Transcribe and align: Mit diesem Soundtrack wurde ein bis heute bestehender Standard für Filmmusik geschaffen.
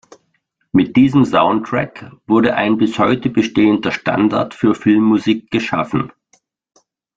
Mit 0.71 0.95
diesem 0.95 1.25
Soundtrack 1.25 2.09
wurde 2.25 2.55
ein 2.55 2.77
bis 2.77 2.97
heute 2.97 3.29
bestehender 3.29 3.91
Standard 3.91 4.55
für 4.55 4.73
Filmmusik 4.73 5.51
geschaffen. 5.51 6.11